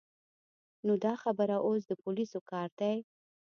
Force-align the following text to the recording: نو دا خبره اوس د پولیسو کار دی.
نو 0.85 0.93
دا 1.05 1.13
خبره 1.23 1.55
اوس 1.67 1.81
د 1.87 1.91
پولیسو 2.01 2.39
کار 2.51 2.69
دی. 2.79 2.95